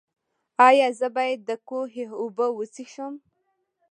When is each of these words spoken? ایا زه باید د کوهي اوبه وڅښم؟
ایا 0.67 0.87
زه 0.99 1.07
باید 1.15 1.39
د 1.49 1.51
کوهي 1.67 2.05
اوبه 2.19 2.47
وڅښم؟ 2.57 3.13